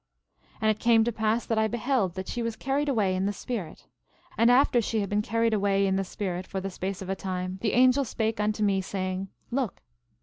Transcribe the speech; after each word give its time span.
11:19 0.53 0.57
And 0.61 0.71
it 0.71 0.79
came 0.79 1.03
to 1.03 1.11
pass 1.11 1.45
that 1.45 1.59
I 1.59 1.67
beheld 1.67 2.15
that 2.15 2.27
she 2.27 2.41
was 2.41 2.55
carried 2.55 2.89
away 2.89 3.15
in 3.15 3.27
the 3.27 3.31
Spirit; 3.31 3.85
and 4.35 4.49
after 4.49 4.81
she 4.81 4.99
had 4.99 5.09
been 5.11 5.21
carried 5.21 5.53
away 5.53 5.85
in 5.85 5.95
the 5.95 6.03
Spirit 6.03 6.47
for 6.47 6.59
the 6.59 6.71
space 6.71 7.03
of 7.03 7.09
a 7.11 7.15
time 7.15 7.59
the 7.61 7.73
angel 7.73 8.03
spake 8.03 8.39
unto 8.39 8.63
me, 8.63 8.81
saying: 8.81 9.27
Look! 9.51 9.83